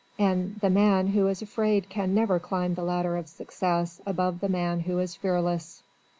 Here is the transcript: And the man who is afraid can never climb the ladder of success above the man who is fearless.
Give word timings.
And 0.17 0.55
the 0.61 0.71
man 0.71 1.09
who 1.09 1.27
is 1.27 1.43
afraid 1.43 1.87
can 1.87 2.15
never 2.15 2.39
climb 2.39 2.73
the 2.73 2.81
ladder 2.81 3.17
of 3.17 3.29
success 3.29 4.01
above 4.03 4.39
the 4.39 4.49
man 4.49 4.79
who 4.79 4.97
is 4.97 5.15
fearless. 5.15 5.83